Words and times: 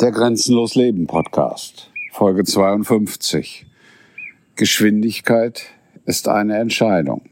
Der 0.00 0.12
Grenzenlos 0.12 0.76
Leben 0.76 1.08
Podcast, 1.08 1.90
Folge 2.12 2.44
52. 2.44 3.66
Geschwindigkeit 4.54 5.64
ist 6.04 6.28
eine 6.28 6.56
Entscheidung. 6.58 7.22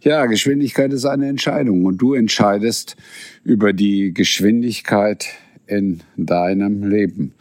Ja, 0.00 0.24
Geschwindigkeit 0.24 0.90
ist 0.94 1.04
eine 1.04 1.28
Entscheidung 1.28 1.84
und 1.84 1.98
du 1.98 2.14
entscheidest 2.14 2.96
über 3.42 3.74
die 3.74 4.14
Geschwindigkeit 4.14 5.26
in 5.66 6.00
deinem 6.16 6.82
Leben. 6.82 7.34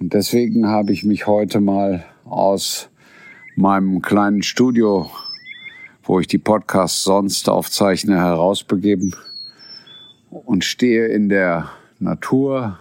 Und 0.00 0.14
deswegen 0.14 0.66
habe 0.66 0.92
ich 0.92 1.04
mich 1.04 1.28
heute 1.28 1.60
mal 1.60 2.04
aus 2.24 2.88
meinem 3.54 4.02
kleinen 4.02 4.42
Studio, 4.42 5.08
wo 6.02 6.18
ich 6.18 6.26
die 6.26 6.38
Podcasts 6.38 7.04
sonst 7.04 7.48
aufzeichne, 7.48 8.16
herausbegeben 8.16 9.14
und 10.28 10.64
stehe 10.64 11.06
in 11.06 11.28
der 11.28 11.70
Natur 12.00 12.80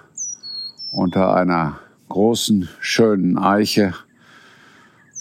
unter 0.91 1.33
einer 1.35 1.79
großen, 2.09 2.67
schönen 2.79 3.37
Eiche. 3.37 3.95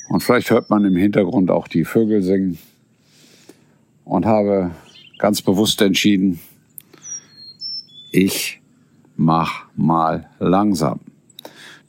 Und 0.09 0.23
vielleicht 0.23 0.51
hört 0.51 0.69
man 0.69 0.85
im 0.85 0.97
Hintergrund 0.97 1.51
auch 1.51 1.69
die 1.69 1.85
Vögel 1.85 2.23
singen. 2.23 2.59
Und 4.05 4.27
habe 4.27 4.73
ganz 5.19 5.41
bewusst 5.41 5.81
entschieden, 5.83 6.41
ich 8.11 8.61
mach 9.17 9.67
mal 9.77 10.29
langsam. 10.41 10.99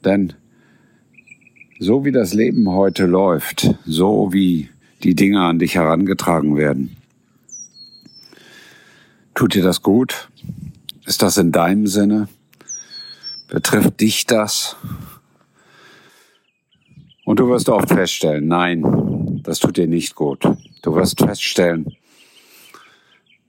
Denn 0.06 0.34
so 1.80 2.06
wie 2.06 2.12
das 2.12 2.36
Leben 2.36 2.70
heute 2.70 3.08
läuft, 3.08 3.74
so 3.86 4.32
wie 4.32 4.70
die 5.02 5.16
Dinge 5.16 5.42
an 5.42 5.58
dich 5.58 5.74
herangetragen 5.74 6.56
werden, 6.58 6.96
tut 9.34 9.56
dir 9.56 9.64
das 9.64 9.82
gut? 9.82 10.30
Ist 11.08 11.24
das 11.24 11.38
in 11.38 11.52
deinem 11.52 11.88
Sinne? 11.88 12.28
Betrifft 13.52 14.00
dich 14.00 14.26
das? 14.26 14.78
Und 17.26 17.42
du 17.42 17.50
wirst 17.50 17.68
oft 17.68 17.90
feststellen, 17.90 18.48
nein, 18.48 19.42
das 19.44 19.60
tut 19.60 19.76
dir 19.76 19.88
nicht 19.88 20.16
gut. 20.16 20.48
Du 20.82 20.96
wirst 20.96 21.20
feststellen, 21.20 21.98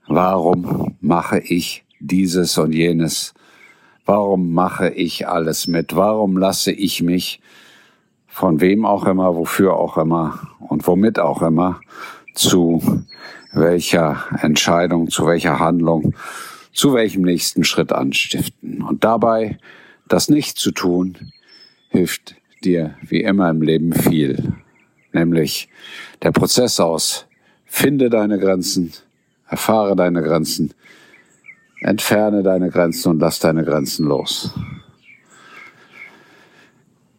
warum 0.09 0.97
mache 1.01 1.39
ich 1.39 1.85
dieses 2.01 2.59
und 2.59 2.73
jenes? 2.73 3.33
Warum 4.05 4.53
mache 4.53 4.91
ich 4.91 5.29
alles 5.29 5.69
mit? 5.69 5.95
Warum 5.95 6.37
lasse 6.37 6.73
ich 6.73 7.01
mich 7.01 7.41
von 8.27 8.61
wem 8.61 8.85
auch 8.85 9.07
immer, 9.07 9.37
wofür 9.37 9.77
auch 9.77 9.99
immer 9.99 10.41
und 10.59 10.85
womit 10.89 11.21
auch 11.21 11.43
immer 11.43 11.81
zu 12.35 13.05
welcher 13.53 14.25
Entscheidung, 14.43 15.11
zu 15.11 15.29
welcher 15.29 15.61
Handlung, 15.61 16.17
zu 16.73 16.93
welchem 16.93 17.23
nächsten 17.23 17.63
Schritt 17.63 17.93
anstiften. 17.93 18.83
Und 18.83 19.05
dabei 19.05 19.59
das 20.09 20.29
nicht 20.29 20.59
zu 20.59 20.73
tun, 20.73 21.33
hilft 21.89 22.37
dir 22.65 22.97
wie 23.03 23.23
immer 23.23 23.51
im 23.51 23.63
Leben 23.63 23.93
viel. 23.93 24.55
Nämlich 25.13 25.69
der 26.23 26.33
Prozess 26.33 26.81
aus, 26.81 27.27
finde 27.67 28.11
deine 28.11 28.39
Grenzen, 28.39 28.93
erfahre 29.49 29.97
deine 29.97 30.23
Grenzen, 30.23 30.73
entferne 31.81 32.43
deine 32.43 32.71
Grenzen 32.71 33.11
und 33.11 33.19
lass 33.21 33.39
deine 33.39 33.65
Grenzen 33.65 34.07
los. 34.07 34.55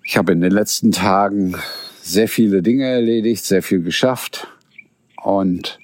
Ich 0.03 0.17
habe 0.17 0.31
in 0.31 0.41
den 0.41 0.51
letzten 0.51 0.91
Tagen 0.91 1.55
sehr 2.01 2.27
viele 2.27 2.61
Dinge 2.61 2.85
erledigt, 2.85 3.45
sehr 3.45 3.63
viel 3.63 3.81
geschafft 3.81 4.47
und 5.23 5.79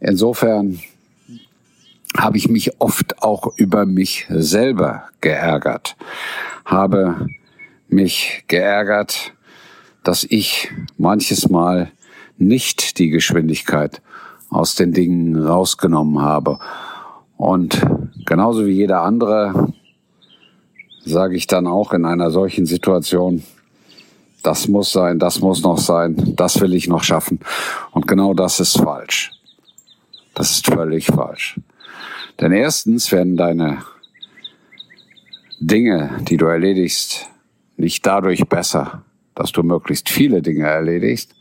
insofern 0.00 0.80
habe 2.16 2.36
ich 2.36 2.48
mich 2.48 2.80
oft 2.80 3.22
auch 3.22 3.56
über 3.56 3.86
mich 3.86 4.26
selber 4.28 5.04
geärgert, 5.20 5.96
habe 6.64 7.26
mich 7.88 8.44
geärgert, 8.48 9.32
dass 10.04 10.24
ich 10.24 10.70
manches 10.98 11.48
Mal 11.48 11.90
nicht 12.38 12.98
die 12.98 13.08
Geschwindigkeit 13.08 14.02
aus 14.50 14.74
den 14.74 14.92
Dingen 14.92 15.36
rausgenommen 15.36 16.20
habe. 16.20 16.58
Und 17.36 17.80
genauso 18.26 18.66
wie 18.66 18.72
jeder 18.72 19.02
andere 19.02 19.72
sage 21.04 21.36
ich 21.36 21.46
dann 21.46 21.66
auch 21.66 21.92
in 21.92 22.04
einer 22.04 22.30
solchen 22.30 22.66
Situation, 22.66 23.42
das 24.42 24.68
muss 24.68 24.92
sein, 24.92 25.18
das 25.18 25.40
muss 25.40 25.62
noch 25.62 25.78
sein, 25.78 26.34
das 26.36 26.60
will 26.60 26.74
ich 26.74 26.88
noch 26.88 27.04
schaffen. 27.04 27.40
Und 27.92 28.06
genau 28.06 28.34
das 28.34 28.60
ist 28.60 28.76
falsch. 28.76 29.30
Das 30.34 30.50
ist 30.50 30.66
völlig 30.66 31.06
falsch. 31.06 31.56
Denn 32.40 32.52
erstens 32.52 33.12
werden 33.12 33.36
deine 33.36 33.78
Dinge, 35.60 36.18
die 36.28 36.36
du 36.36 36.46
erledigst, 36.46 37.28
nicht 37.76 38.04
dadurch 38.06 38.46
besser, 38.48 39.04
dass 39.34 39.52
du 39.52 39.62
möglichst 39.62 40.08
viele 40.08 40.42
Dinge 40.42 40.66
erledigst, 40.66 41.34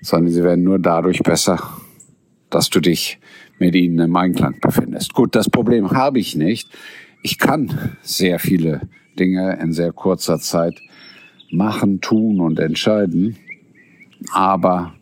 sondern 0.00 0.32
sie 0.32 0.42
werden 0.42 0.64
nur 0.64 0.78
dadurch 0.78 1.22
besser, 1.22 1.58
dass 2.50 2.70
du 2.70 2.80
dich 2.80 3.18
mit 3.58 3.74
ihnen 3.74 3.98
im 3.98 4.16
Einklang 4.16 4.58
befindest. 4.60 5.14
Gut, 5.14 5.34
das 5.34 5.48
Problem 5.48 5.90
habe 5.92 6.18
ich 6.18 6.34
nicht. 6.34 6.68
Ich 7.22 7.38
kann 7.38 7.96
sehr 8.02 8.38
viele 8.38 8.88
Dinge 9.18 9.58
in 9.62 9.72
sehr 9.72 9.92
kurzer 9.92 10.38
Zeit 10.38 10.80
machen, 11.50 12.00
tun 12.00 12.40
und 12.40 12.58
entscheiden, 12.58 13.36
aber 14.32 14.94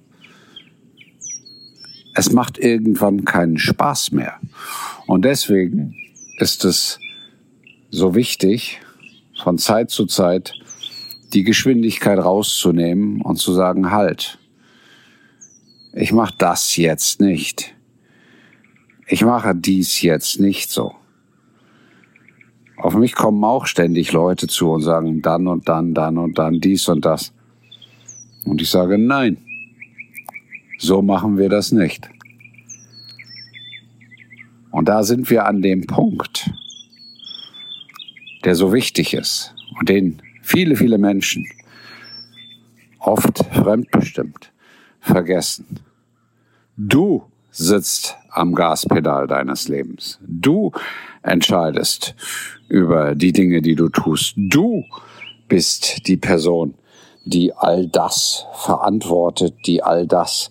es 2.20 2.31
macht 2.31 2.58
irgendwann 2.58 3.25
keinen 3.25 3.56
Spaß 3.56 4.12
mehr. 4.12 4.38
Und 5.06 5.25
deswegen 5.25 5.97
ist 6.36 6.66
es 6.66 7.00
so 7.88 8.14
wichtig, 8.14 8.78
von 9.42 9.56
Zeit 9.56 9.88
zu 9.88 10.04
Zeit 10.04 10.53
die 11.32 11.44
Geschwindigkeit 11.44 12.19
rauszunehmen 12.19 13.22
und 13.22 13.36
zu 13.36 13.54
sagen, 13.54 13.91
halt, 13.91 14.38
ich 15.94 16.12
mache 16.12 16.34
das 16.36 16.76
jetzt 16.76 17.22
nicht. 17.22 17.75
Ich 19.06 19.25
mache 19.25 19.54
dies 19.54 20.02
jetzt 20.02 20.41
nicht 20.41 20.70
so. 20.70 20.94
Auf 22.76 22.97
mich 22.97 23.14
kommen 23.14 23.42
auch 23.44 23.64
ständig 23.64 24.12
Leute 24.12 24.47
zu 24.47 24.70
und 24.72 24.82
sagen, 24.82 25.22
dann 25.22 25.47
und 25.47 25.70
dann, 25.70 25.94
dann 25.94 26.19
und 26.19 26.38
dann, 26.38 26.60
dies 26.60 26.87
und 26.87 27.02
das. 27.02 27.32
Und 28.44 28.60
ich 28.60 28.69
sage, 28.69 28.98
nein, 28.98 29.38
so 30.81 31.03
machen 31.03 31.37
wir 31.37 31.51
das 31.51 31.73
nicht. 31.73 32.09
Und 34.71 34.89
da 34.89 35.03
sind 35.03 35.31
wir 35.31 35.47
an 35.47 35.63
dem 35.63 35.87
Punkt, 35.87 36.51
der 38.45 38.55
so 38.55 38.73
wichtig 38.73 39.13
ist 39.15 39.55
und 39.79 39.89
den 39.89 40.23
viele, 40.43 40.77
viele 40.77 40.97
Menschen 40.97 41.47
oft 42.99 43.45
fremdbestimmt 43.53 44.53
vergessen. 45.01 45.81
Du 46.77 47.25
sitzt 47.51 48.17
am 48.31 48.55
Gaspedal 48.55 49.27
deines 49.27 49.69
Lebens. 49.69 50.19
Du 50.27 50.73
entscheidest 51.23 52.15
über 52.69 53.15
die 53.15 53.33
Dinge, 53.33 53.61
die 53.61 53.75
du 53.75 53.89
tust. 53.91 54.35
Du 54.37 54.85
bist 55.49 56.07
die 56.07 56.17
Person, 56.17 56.75
die 57.33 57.53
all 57.55 57.87
das 57.87 58.47
verantwortet, 58.55 59.55
die 59.67 59.83
all 59.83 60.07
das 60.07 60.51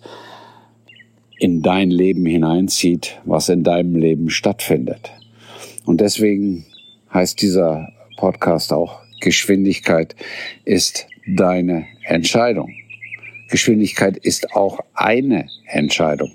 in 1.38 1.62
dein 1.62 1.90
Leben 1.90 2.26
hineinzieht, 2.26 3.20
was 3.24 3.48
in 3.48 3.64
deinem 3.64 3.96
Leben 3.96 4.30
stattfindet. 4.30 5.10
Und 5.86 6.00
deswegen 6.00 6.66
heißt 7.12 7.40
dieser 7.40 7.88
Podcast 8.16 8.72
auch, 8.72 9.00
Geschwindigkeit 9.20 10.14
ist 10.64 11.06
deine 11.26 11.86
Entscheidung. 12.04 12.70
Geschwindigkeit 13.48 14.16
ist 14.16 14.54
auch 14.54 14.80
eine 14.94 15.48
Entscheidung. 15.66 16.32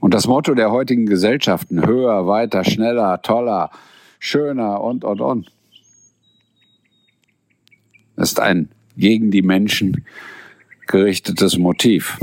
Und 0.00 0.14
das 0.14 0.26
Motto 0.26 0.54
der 0.54 0.72
heutigen 0.72 1.06
Gesellschaften, 1.06 1.86
höher, 1.86 2.26
weiter, 2.26 2.64
schneller, 2.64 3.22
toller, 3.22 3.70
schöner 4.18 4.80
und, 4.80 5.04
und, 5.04 5.20
und, 5.20 5.52
ist 8.16 8.40
ein 8.40 8.68
gegen 8.96 9.30
die 9.30 9.42
Menschen 9.42 10.04
gerichtetes 10.86 11.58
Motiv. 11.58 12.18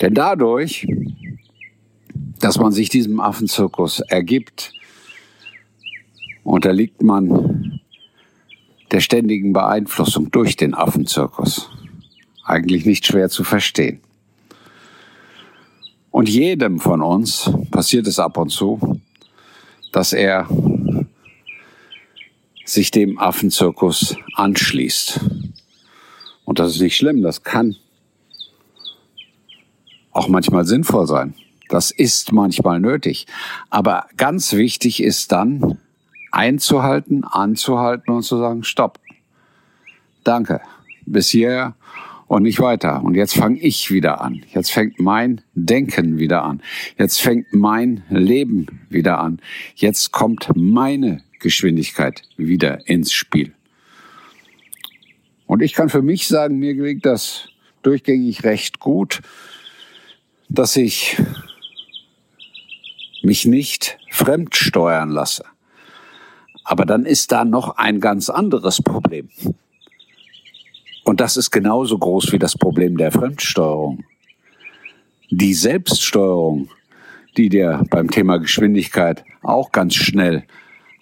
Denn 0.00 0.14
dadurch, 0.14 0.86
dass 2.40 2.58
man 2.58 2.72
sich 2.72 2.88
diesem 2.88 3.20
Affenzirkus 3.20 4.00
ergibt, 4.00 4.72
unterliegt 6.42 7.02
man 7.02 7.80
der 8.90 9.00
ständigen 9.00 9.52
Beeinflussung 9.52 10.30
durch 10.30 10.56
den 10.56 10.74
Affenzirkus. 10.74 11.70
Eigentlich 12.44 12.86
nicht 12.86 13.06
schwer 13.06 13.28
zu 13.28 13.44
verstehen. 13.44 14.00
Und 16.10 16.28
jedem 16.28 16.80
von 16.80 17.02
uns 17.02 17.50
passiert 17.70 18.06
es 18.06 18.18
ab 18.18 18.36
und 18.36 18.50
zu, 18.50 19.00
dass 19.92 20.12
er 20.12 20.48
sich 22.72 22.90
dem 22.90 23.18
Affenzirkus 23.18 24.16
anschließt. 24.34 25.20
Und 26.44 26.58
das 26.58 26.74
ist 26.74 26.80
nicht 26.80 26.96
schlimm, 26.96 27.22
das 27.22 27.42
kann 27.42 27.76
auch 30.12 30.28
manchmal 30.28 30.64
sinnvoll 30.64 31.06
sein. 31.06 31.34
Das 31.68 31.90
ist 31.92 32.32
manchmal 32.32 32.80
nötig. 32.80 33.26
Aber 33.70 34.06
ganz 34.16 34.52
wichtig 34.54 35.02
ist 35.02 35.30
dann, 35.30 35.78
einzuhalten, 36.32 37.24
anzuhalten 37.24 38.12
und 38.12 38.22
zu 38.22 38.38
sagen, 38.38 38.64
stopp. 38.64 38.98
Danke. 40.24 40.60
Bis 41.06 41.28
hierher 41.28 41.76
und 42.26 42.42
nicht 42.42 42.60
weiter. 42.60 43.02
Und 43.02 43.14
jetzt 43.14 43.34
fange 43.34 43.58
ich 43.60 43.90
wieder 43.90 44.20
an. 44.20 44.44
Jetzt 44.52 44.72
fängt 44.72 45.00
mein 45.00 45.40
Denken 45.54 46.18
wieder 46.18 46.44
an. 46.44 46.62
Jetzt 46.98 47.20
fängt 47.20 47.52
mein 47.52 48.04
Leben 48.08 48.66
wieder 48.88 49.20
an. 49.20 49.40
Jetzt 49.74 50.12
kommt 50.12 50.50
meine 50.54 51.22
Geschwindigkeit 51.40 52.22
wieder 52.36 52.86
ins 52.88 53.12
Spiel. 53.12 53.54
Und 55.46 55.62
ich 55.62 55.72
kann 55.72 55.88
für 55.88 56.02
mich 56.02 56.28
sagen, 56.28 56.58
mir 56.58 56.74
gelingt 56.74 57.04
das 57.04 57.48
durchgängig 57.82 58.44
recht 58.44 58.78
gut, 58.78 59.20
dass 60.48 60.76
ich 60.76 61.20
mich 63.22 63.46
nicht 63.46 63.98
fremdsteuern 64.10 65.10
lasse. 65.10 65.44
Aber 66.64 66.84
dann 66.84 67.04
ist 67.04 67.32
da 67.32 67.44
noch 67.44 67.76
ein 67.78 68.00
ganz 68.00 68.30
anderes 68.30 68.80
Problem. 68.82 69.28
Und 71.04 71.20
das 71.20 71.36
ist 71.36 71.50
genauso 71.50 71.98
groß 71.98 72.32
wie 72.32 72.38
das 72.38 72.56
Problem 72.56 72.96
der 72.96 73.10
Fremdsteuerung. 73.10 74.04
Die 75.30 75.54
Selbststeuerung, 75.54 76.70
die 77.36 77.48
dir 77.48 77.82
beim 77.90 78.10
Thema 78.10 78.38
Geschwindigkeit 78.38 79.24
auch 79.42 79.72
ganz 79.72 79.94
schnell 79.94 80.44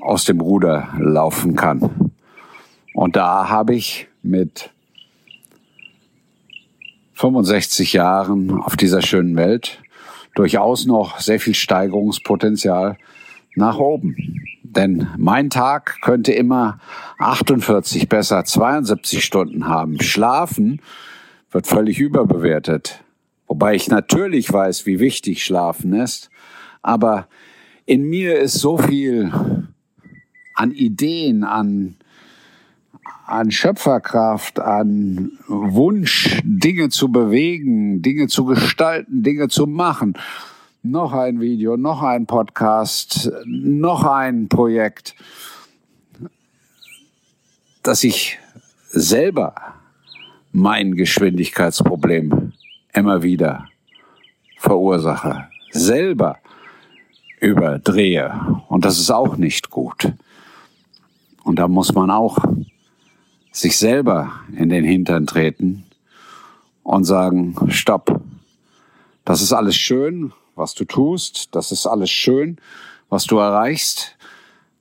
aus 0.01 0.25
dem 0.25 0.41
Ruder 0.41 0.89
laufen 0.99 1.57
kann. 1.57 2.13
Und 2.95 3.17
da 3.17 3.49
habe 3.49 3.75
ich 3.75 4.09
mit 4.23 4.71
65 7.15 7.93
Jahren 7.93 8.61
auf 8.61 8.77
dieser 8.77 9.03
schönen 9.03 9.37
Welt 9.37 9.81
durchaus 10.35 10.87
noch 10.87 11.19
sehr 11.19 11.41
viel 11.41 11.55
Steigerungspotenzial 11.55 12.97
nach 13.57 13.79
oben. 13.79 14.45
Denn 14.63 15.09
mein 15.17 15.51
Tag 15.51 15.99
könnte 16.01 16.33
immer 16.33 16.79
48, 17.19 18.09
besser 18.09 18.45
72 18.45 19.25
Stunden 19.25 19.67
haben. 19.67 20.01
Schlafen 20.01 20.81
wird 21.51 21.67
völlig 21.67 21.99
überbewertet. 21.99 23.03
Wobei 23.49 23.75
ich 23.75 23.89
natürlich 23.89 24.53
weiß, 24.53 24.87
wie 24.87 25.01
wichtig 25.01 25.43
Schlafen 25.43 25.95
ist. 25.95 26.31
Aber 26.83 27.27
in 27.87 28.05
mir 28.05 28.39
ist 28.39 28.55
so 28.55 28.77
viel 28.77 29.33
an 30.59 30.73
Ideen, 30.73 31.45
an, 31.45 31.97
an 33.27 33.51
Schöpferkraft, 33.51 34.59
an 34.59 35.33
Wunsch, 35.47 36.41
Dinge 36.45 36.89
zu 36.89 37.11
bewegen, 37.11 38.03
Dinge 38.03 38.27
zu 38.27 38.45
gestalten, 38.45 39.23
Dinge 39.23 39.49
zu 39.49 39.67
machen 39.67 40.15
noch 40.83 41.13
ein 41.13 41.41
Video, 41.41 41.77
noch 41.77 42.03
ein 42.03 42.27
Podcast, 42.27 43.31
noch 43.45 44.05
ein 44.05 44.49
Projekt, 44.49 45.15
dass 47.83 48.05
ich 48.05 48.39
selber 48.89 49.55
mein 50.53 50.95
Geschwindigkeitsproblem 50.95 52.53
immer 52.93 53.23
wieder 53.23 53.69
verursache, 54.57 55.49
selber 55.71 56.39
überdrehe. 57.41 58.63
Und 58.69 58.85
das 58.85 58.99
ist 58.99 59.11
auch 59.11 59.37
nicht 59.37 59.71
gut. 59.71 60.13
Und 61.49 61.57
da 61.57 61.67
muss 61.67 61.95
man 61.95 62.11
auch 62.11 62.39
sich 63.51 63.77
selber 63.79 64.33
in 64.57 64.69
den 64.69 64.85
Hintern 64.85 65.27
treten 65.27 65.85
und 66.83 67.05
sagen, 67.05 67.57
stopp, 67.69 68.21
das 69.25 69.43
ist 69.43 69.53
alles 69.53 69.77
schön 69.77 70.33
was 70.59 70.75
du 70.75 70.85
tust. 70.85 71.55
Das 71.55 71.73
ist 71.73 71.87
alles 71.87 72.11
schön, 72.11 72.59
was 73.09 73.25
du 73.25 73.39
erreichst. 73.39 74.17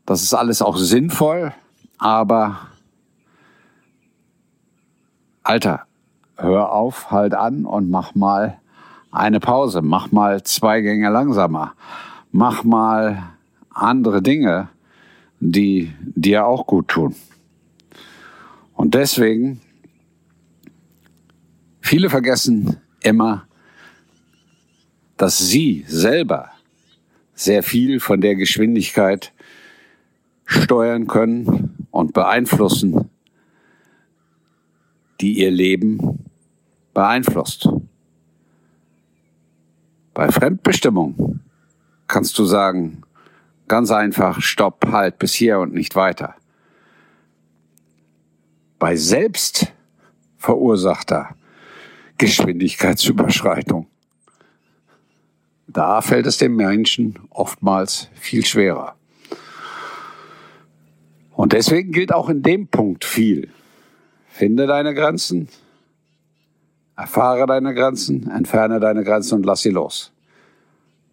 Das 0.05 0.23
ist 0.23 0.33
alles 0.33 0.61
auch 0.61 0.75
sinnvoll. 0.75 1.53
Aber, 1.99 2.57
Alter, 5.43 5.83
hör 6.35 6.73
auf, 6.73 7.11
halt 7.11 7.33
an 7.33 7.65
und 7.65 7.89
mach 7.89 8.15
mal 8.15 8.59
eine 9.11 9.39
Pause. 9.39 9.81
Mach 9.81 10.11
mal 10.11 10.43
zwei 10.43 10.81
Gänge 10.81 11.09
langsamer. 11.09 11.73
Mach 12.31 12.63
mal 12.63 13.23
andere 13.69 14.21
Dinge, 14.21 14.69
die 15.39 15.93
dir 16.01 16.45
auch 16.45 16.65
gut 16.65 16.87
tun. 16.87 17.15
Und 18.73 18.93
deswegen, 18.93 19.61
viele 21.81 22.09
vergessen 22.09 22.77
immer, 23.01 23.47
dass 25.17 25.37
Sie 25.37 25.83
selber 25.87 26.51
sehr 27.33 27.63
viel 27.63 27.99
von 27.99 28.21
der 28.21 28.35
Geschwindigkeit 28.35 29.33
steuern 30.45 31.07
können 31.07 31.87
und 31.91 32.13
beeinflussen, 32.13 33.09
die 35.19 35.39
Ihr 35.39 35.51
Leben 35.51 36.25
beeinflusst. 36.93 37.69
Bei 40.13 40.31
Fremdbestimmung 40.31 41.41
kannst 42.07 42.39
du 42.39 42.45
sagen, 42.45 43.03
ganz 43.67 43.91
einfach, 43.91 44.41
stopp, 44.41 44.87
halt 44.91 45.19
bis 45.19 45.33
hier 45.33 45.59
und 45.59 45.73
nicht 45.73 45.95
weiter. 45.95 46.35
Bei 48.79 48.95
selbst 48.95 49.73
verursachter 50.37 51.35
Geschwindigkeitsüberschreitung 52.17 53.87
da 55.67 56.01
fällt 56.01 56.25
es 56.25 56.37
dem 56.37 56.55
Menschen 56.55 57.19
oftmals 57.29 58.09
viel 58.15 58.45
schwerer. 58.45 58.95
Und 61.33 61.53
deswegen 61.53 61.91
gilt 61.91 62.13
auch 62.13 62.29
in 62.29 62.41
dem 62.41 62.67
Punkt 62.67 63.05
viel. 63.05 63.49
Finde 64.27 64.65
deine 64.65 64.95
Grenzen, 64.95 65.49
erfahre 66.95 67.45
deine 67.45 67.75
Grenzen, 67.75 68.29
entferne 68.31 68.79
deine 68.79 69.03
Grenzen 69.03 69.35
und 69.35 69.45
lass 69.45 69.61
sie 69.61 69.69
los. 69.69 70.11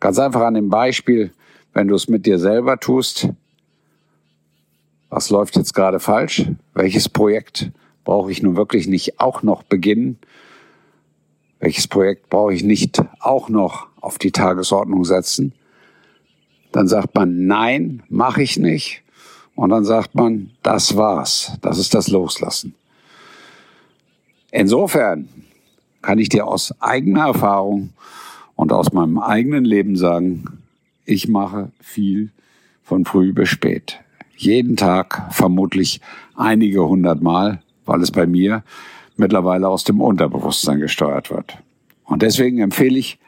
Ganz 0.00 0.18
einfach 0.18 0.42
an 0.42 0.54
dem 0.54 0.70
Beispiel, 0.70 1.32
wenn 1.74 1.88
du 1.88 1.94
es 1.94 2.08
mit 2.08 2.24
dir 2.24 2.38
selber 2.38 2.80
tust, 2.80 3.28
was 5.10 5.30
läuft 5.30 5.56
jetzt 5.56 5.74
gerade 5.74 6.00
falsch? 6.00 6.46
Welches 6.72 7.08
Projekt 7.08 7.70
brauche 8.04 8.32
ich 8.32 8.42
nun 8.42 8.56
wirklich 8.56 8.86
nicht 8.86 9.20
auch 9.20 9.42
noch 9.42 9.62
beginnen? 9.62 10.18
welches 11.64 11.88
Projekt 11.88 12.28
brauche 12.28 12.52
ich 12.52 12.62
nicht 12.62 13.02
auch 13.20 13.48
noch 13.48 13.86
auf 14.02 14.18
die 14.18 14.32
Tagesordnung 14.32 15.02
setzen? 15.06 15.54
Dann 16.72 16.88
sagt 16.88 17.14
man, 17.14 17.46
nein, 17.46 18.02
mache 18.10 18.43
ich 18.43 18.58
nicht. 18.58 19.02
Und 19.54 19.70
dann 19.70 19.84
sagt 19.84 20.14
man, 20.14 20.50
das 20.62 20.96
war's. 20.98 21.56
Das 21.62 21.78
ist 21.78 21.94
das 21.94 22.08
Loslassen. 22.08 22.74
Insofern 24.50 25.28
kann 26.02 26.19
ich 26.19 26.28
dir 26.28 26.46
aus 26.46 26.74
eigener 26.82 27.28
Erfahrung 27.28 27.94
und 28.56 28.70
aus 28.70 28.93
meinem 28.93 29.19
eigenen 29.19 29.64
Leben 29.64 29.96
sagen, 29.96 30.44
ich 31.05 31.29
mache 31.29 31.70
viel 31.81 32.31
von 32.82 33.05
früh 33.05 33.32
bis 33.32 33.49
spät. 33.49 34.01
Jeden 34.37 34.77
Tag 34.77 35.29
vermutlich 35.31 36.01
einige 36.34 36.87
hundert 36.87 37.23
Mal, 37.23 37.63
weil 37.84 38.01
es 38.01 38.11
bei 38.11 38.27
mir 38.27 38.65
mittlerweile 39.17 39.69
aus 39.69 39.84
dem 39.84 40.01
Unterbewusstsein 40.01 40.81
gesteuert 40.81 41.31
wird. 41.31 41.58
Und 42.05 42.23
deswegen 42.23 42.58
empfehle 42.58 42.99
ich 42.99 43.19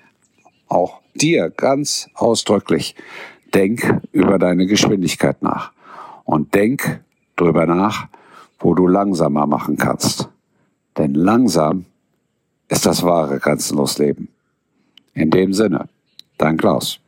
auch 0.69 1.01
dir 1.15 1.51
ganz 1.51 2.11
ausdrücklich, 2.15 2.95
denk 3.55 4.01
über 4.13 4.39
deine 4.39 4.67
Geschwindigkeit 4.67 5.43
nach 5.43 5.73
und 6.25 6.55
denk 6.55 7.01
drüber 7.37 7.67
nach, 7.67 8.09
wo 8.59 8.75
du 8.75 8.87
langsamer 8.87 9.47
machen 9.47 9.77
kannst. 9.77 10.29
Denn 10.99 11.15
langsam 11.15 11.87
ist 12.69 12.85
das 12.87 13.03
wahre 13.03 13.39
Grenzenlosleben. 13.39 14.29
In 15.15 15.31
dem 15.31 15.53
Sinne, 15.53 15.89
dein 16.37 16.57
Klaus. 16.57 17.01